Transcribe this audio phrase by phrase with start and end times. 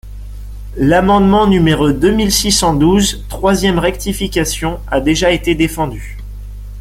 [0.77, 6.17] L’amendement numéro deux mille six cent douze, troisième rectification, a déjà été défendu.